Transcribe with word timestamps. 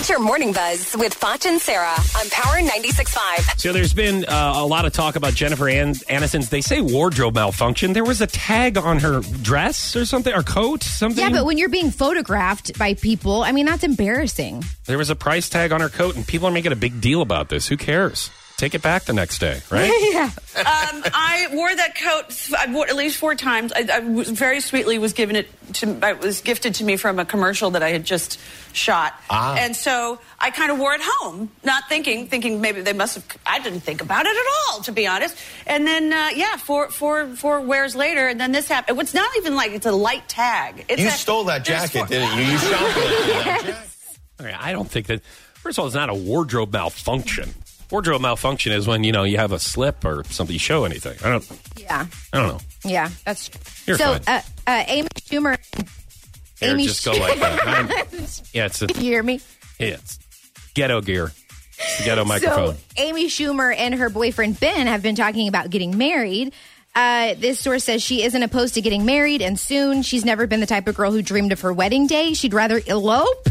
It's 0.00 0.08
your 0.08 0.18
morning 0.18 0.54
buzz 0.54 0.96
with 0.98 1.12
Foch 1.12 1.44
and 1.44 1.60
Sarah 1.60 1.92
on 1.92 2.30
Power 2.30 2.54
96.5. 2.54 3.60
So 3.60 3.70
there's 3.74 3.92
been 3.92 4.24
uh, 4.24 4.54
a 4.56 4.64
lot 4.64 4.86
of 4.86 4.94
talk 4.94 5.14
about 5.14 5.34
Jennifer 5.34 5.68
An- 5.68 5.92
Aniston's. 5.92 6.48
They 6.48 6.62
say 6.62 6.80
wardrobe 6.80 7.34
malfunction. 7.34 7.92
There 7.92 8.02
was 8.02 8.22
a 8.22 8.26
tag 8.26 8.78
on 8.78 9.00
her 9.00 9.20
dress 9.20 9.94
or 9.96 10.06
something, 10.06 10.32
or 10.32 10.42
coat, 10.42 10.84
something. 10.84 11.22
Yeah, 11.22 11.28
but 11.28 11.44
when 11.44 11.58
you're 11.58 11.68
being 11.68 11.90
photographed 11.90 12.78
by 12.78 12.94
people, 12.94 13.42
I 13.42 13.52
mean, 13.52 13.66
that's 13.66 13.84
embarrassing. 13.84 14.64
there 14.86 14.96
was 14.96 15.10
a 15.10 15.16
price 15.16 15.50
tag 15.50 15.70
on 15.70 15.82
her 15.82 15.90
coat, 15.90 16.16
and 16.16 16.26
people 16.26 16.48
are 16.48 16.52
making 16.52 16.72
a 16.72 16.76
big 16.76 17.02
deal 17.02 17.20
about 17.20 17.50
this. 17.50 17.68
Who 17.68 17.76
cares? 17.76 18.30
Take 18.56 18.74
it 18.74 18.80
back 18.80 19.04
the 19.04 19.12
next 19.12 19.38
day, 19.38 19.60
right? 19.70 19.90
yeah. 20.12 20.30
Um, 20.56 21.02
I 21.14 21.48
wore 21.52 21.74
that 21.74 21.94
coat. 21.94 22.48
I 22.58 22.72
wore 22.72 22.86
at 22.86 22.96
least 22.96 23.16
four 23.16 23.34
times. 23.34 23.70
I, 23.74 23.86
I 23.92 23.98
was 24.00 24.30
very 24.30 24.60
sweetly 24.60 24.98
was 24.98 25.12
given 25.12 25.36
it 25.36 25.48
to. 25.76 26.08
It 26.08 26.20
was 26.20 26.40
gifted 26.40 26.74
to 26.76 26.84
me 26.84 26.96
from 26.96 27.18
a 27.18 27.24
commercial 27.24 27.70
that 27.72 27.82
I 27.82 27.90
had 27.90 28.04
just 28.04 28.38
shot, 28.72 29.14
and 29.30 29.74
so 29.74 30.18
I 30.38 30.50
kind 30.50 30.70
of 30.70 30.78
wore 30.78 30.94
it 30.94 31.00
home, 31.02 31.50
not 31.64 31.88
thinking, 31.88 32.26
thinking 32.28 32.60
maybe 32.60 32.80
they 32.80 32.92
must 32.92 33.14
have. 33.16 33.26
I 33.46 33.58
didn't 33.60 33.80
think 33.80 34.00
about 34.02 34.26
it 34.26 34.36
at 34.36 34.44
all, 34.74 34.80
to 34.82 34.92
be 34.92 35.06
honest. 35.06 35.36
And 35.66 35.86
then, 35.86 36.12
uh, 36.12 36.28
yeah, 36.34 36.56
four, 36.56 36.90
four, 36.90 37.26
four 37.36 37.60
wears 37.60 37.94
later, 37.96 38.28
and 38.28 38.40
then 38.40 38.52
this 38.52 38.68
happened. 38.68 39.00
It's 39.00 39.14
not 39.14 39.30
even 39.38 39.54
like 39.56 39.72
it's 39.72 39.86
a 39.86 39.92
light 39.92 40.28
tag. 40.28 40.84
It's 40.88 41.00
You 41.00 41.08
a- 41.08 41.12
stole 41.12 41.44
that 41.44 41.64
jacket, 41.64 41.98
four- 41.98 42.06
didn't 42.06 42.36
you? 42.38 42.44
You 42.44 42.58
shopped 42.58 42.96
with 42.96 43.04
that. 43.44 43.76
Okay, 44.40 44.56
I 44.58 44.72
don't 44.72 44.90
think 44.90 45.06
that. 45.08 45.22
First 45.54 45.76
of 45.78 45.82
all, 45.82 45.86
it's 45.86 45.94
not 45.94 46.08
a 46.08 46.14
wardrobe 46.14 46.72
malfunction. 46.72 47.54
Wardrobe 47.90 48.22
malfunction 48.22 48.72
is 48.72 48.86
when 48.86 49.04
you 49.04 49.12
know 49.12 49.24
you 49.24 49.36
have 49.36 49.52
a 49.52 49.58
slip 49.58 50.04
or 50.06 50.24
something. 50.30 50.54
You 50.54 50.58
show 50.60 50.84
anything. 50.84 51.18
I 51.22 51.28
don't. 51.30 51.44
Yeah. 51.90 52.06
I 52.32 52.36
don't 52.38 52.48
know. 52.48 52.60
Yeah. 52.84 53.10
That's 53.24 53.50
You're 53.86 53.98
so. 53.98 54.18
fine. 54.18 54.22
Uh, 54.26 54.42
uh, 54.66 54.84
Amy 54.86 55.08
Schumer. 55.16 55.56
Here, 56.60 56.70
Amy 56.72 56.84
just 56.86 57.04
go 57.04 57.12
like 57.12 57.38
that. 57.40 57.66
I'm- 57.66 57.88
yeah, 58.52 58.66
it's 58.66 58.80
a, 58.82 58.86
You 58.86 58.94
hear 59.00 59.22
me? 59.22 59.40
it's 59.78 60.18
ghetto 60.74 61.00
gear. 61.00 61.32
It's 61.78 61.98
the 61.98 62.04
ghetto 62.04 62.24
microphone. 62.26 62.74
So 62.76 62.80
Amy 62.96 63.26
Schumer 63.26 63.74
and 63.76 63.94
her 63.94 64.08
boyfriend 64.08 64.60
Ben 64.60 64.86
have 64.86 65.02
been 65.02 65.16
talking 65.16 65.48
about 65.48 65.70
getting 65.70 65.96
married. 65.98 66.52
Uh, 66.94 67.34
this 67.34 67.58
source 67.60 67.84
says 67.84 68.02
she 68.02 68.22
isn't 68.22 68.42
opposed 68.42 68.74
to 68.74 68.80
getting 68.80 69.04
married, 69.04 69.42
and 69.42 69.58
soon 69.58 70.02
she's 70.02 70.24
never 70.24 70.46
been 70.46 70.60
the 70.60 70.66
type 70.66 70.86
of 70.88 70.96
girl 70.96 71.12
who 71.12 71.22
dreamed 71.22 71.52
of 71.52 71.60
her 71.62 71.72
wedding 71.72 72.06
day. 72.06 72.34
She'd 72.34 72.52
rather 72.54 72.80
elope. 72.86 73.48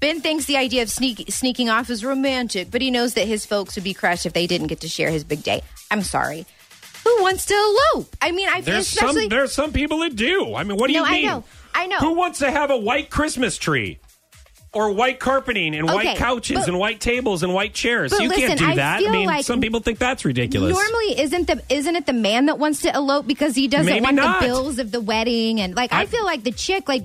Ben 0.00 0.20
thinks 0.20 0.44
the 0.44 0.56
idea 0.58 0.82
of 0.82 0.90
sneak, 0.90 1.24
sneaking 1.32 1.70
off 1.70 1.88
is 1.90 2.04
romantic, 2.04 2.70
but 2.70 2.82
he 2.82 2.90
knows 2.90 3.14
that 3.14 3.26
his 3.26 3.46
folks 3.46 3.76
would 3.76 3.84
be 3.84 3.94
crushed 3.94 4.26
if 4.26 4.32
they 4.34 4.46
didn't 4.46 4.66
get 4.66 4.80
to 4.80 4.88
share 4.88 5.10
his 5.10 5.24
big 5.24 5.42
day. 5.42 5.62
I'm 5.90 6.02
sorry. 6.02 6.44
Wants 7.26 7.46
to 7.46 7.54
elope? 7.94 8.16
I 8.20 8.30
mean, 8.32 8.48
I 8.48 8.60
There's 8.60 8.86
especially 8.88 9.22
some 9.22 9.28
there's 9.30 9.52
some 9.52 9.72
people 9.72 9.98
that 10.00 10.14
do. 10.16 10.54
I 10.54 10.64
mean, 10.64 10.76
what 10.78 10.86
do 10.88 10.94
No, 10.94 11.00
you 11.00 11.06
I 11.06 11.10
mean? 11.12 11.26
know. 11.26 11.44
I 11.74 11.86
know. 11.86 11.98
Who 11.98 12.12
wants 12.14 12.38
to 12.40 12.50
have 12.50 12.70
a 12.70 12.76
white 12.76 13.10
Christmas 13.10 13.56
tree? 13.58 13.98
Or 14.72 14.92
white 14.92 15.18
carpeting 15.20 15.74
and 15.74 15.86
white 15.88 16.18
couches 16.18 16.58
but- 16.58 16.68
and 16.68 16.78
white 16.78 17.00
tables 17.00 17.42
and 17.42 17.54
white 17.54 17.72
chairs. 17.72 18.12
You 18.20 18.28
can't 18.28 18.58
do 18.58 18.74
that. 18.74 18.96
I 18.98 19.00
feel 19.00 19.10
mean, 19.10 19.26
like 19.26 19.44
some 19.44 19.60
people 19.62 19.80
think 19.80 19.98
that's 19.98 20.24
ridiculous. 20.26 20.76
Normally, 20.76 21.18
isn't 21.20 21.46
the 21.46 21.62
isn't 21.70 21.96
it 21.96 22.04
the 22.04 22.12
man 22.12 22.46
that 22.46 22.58
wants 22.58 22.82
to 22.82 22.94
elope 22.94 23.26
because 23.26 23.54
he 23.54 23.68
doesn't 23.68 23.86
Maybe 23.86 24.02
want 24.04 24.16
not. 24.16 24.40
the 24.42 24.46
bills 24.48 24.78
of 24.78 24.90
the 24.92 25.00
wedding 25.00 25.60
and 25.62 25.74
like 25.74 25.92
I, 25.94 26.02
I- 26.02 26.06
feel 26.06 26.24
like 26.26 26.42
the 26.44 26.52
chick 26.52 26.88
like 26.88 27.04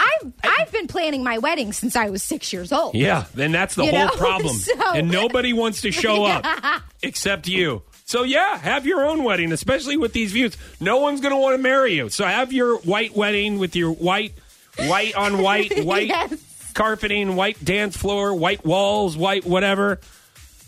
I've 0.00 0.32
I've 0.42 0.72
been 0.72 0.86
planning 0.88 1.22
my 1.22 1.38
wedding 1.38 1.72
since 1.74 1.94
I 1.94 2.08
was 2.10 2.22
six 2.22 2.52
years 2.54 2.72
old. 2.72 2.94
Yeah, 2.94 3.26
then 3.34 3.52
that's 3.52 3.74
the 3.74 3.84
You 3.84 3.90
whole 3.90 4.06
know? 4.06 4.12
problem. 4.16 4.56
So- 4.56 4.92
and 4.94 5.10
nobody 5.10 5.52
wants 5.52 5.82
to 5.82 5.92
show 6.02 6.24
up 6.24 6.82
except 7.02 7.48
you. 7.48 7.82
So 8.14 8.22
yeah, 8.22 8.56
have 8.58 8.86
your 8.86 9.04
own 9.04 9.24
wedding, 9.24 9.50
especially 9.50 9.96
with 9.96 10.12
these 10.12 10.30
views. 10.30 10.56
No 10.78 10.98
one's 10.98 11.20
going 11.20 11.34
to 11.34 11.36
want 11.36 11.56
to 11.56 11.58
marry 11.60 11.94
you. 11.94 12.10
So 12.10 12.24
have 12.24 12.52
your 12.52 12.78
white 12.78 13.12
wedding 13.16 13.58
with 13.58 13.74
your 13.74 13.90
white 13.90 14.34
white 14.78 15.16
on 15.16 15.38
white 15.42 15.84
white 15.84 16.06
Yes. 16.06 16.70
carpeting, 16.74 17.34
white 17.34 17.64
dance 17.64 17.96
floor, 17.96 18.32
white 18.32 18.64
walls, 18.64 19.16
white 19.16 19.44
whatever. 19.44 19.98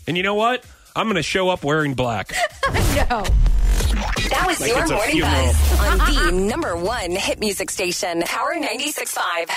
And 0.07 0.17
you 0.17 0.23
know 0.23 0.35
what? 0.35 0.65
I'm 0.93 1.05
going 1.05 1.15
to 1.15 1.23
show 1.23 1.47
up 1.47 1.63
wearing 1.63 1.93
black. 1.93 2.33
No. 3.09 3.23
That 4.29 4.43
was 4.47 4.59
Like 4.59 4.69
your 4.71 4.81
it's 4.81 4.91
a 4.91 4.95
morning 4.95 5.11
funeral. 5.13 5.31
buzz 5.45 5.79
on 5.79 5.97
the 6.25 6.31
number 6.49 6.75
one 6.75 7.11
hit 7.11 7.39
music 7.39 7.69
station, 7.71 8.21
Power 8.25 8.55
96.5. 8.55 9.49